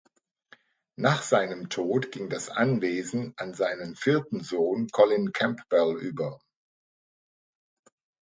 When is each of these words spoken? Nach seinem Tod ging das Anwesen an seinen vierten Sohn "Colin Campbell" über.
Nach 0.95 1.21
seinem 1.21 1.69
Tod 1.69 2.11
ging 2.11 2.27
das 2.27 2.49
Anwesen 2.49 3.35
an 3.37 3.53
seinen 3.53 3.95
vierten 3.95 4.41
Sohn 4.41 4.87
"Colin 4.91 5.31
Campbell" 5.31 5.95
über. 6.01 6.41